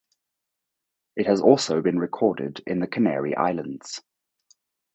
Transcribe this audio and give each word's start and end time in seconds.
It 1.15 1.27
has 1.27 1.41
also 1.41 1.79
been 1.83 1.99
recorded 1.99 2.63
in 2.65 2.79
the 2.79 2.87
Canary 2.87 3.35
Islands. 3.37 4.01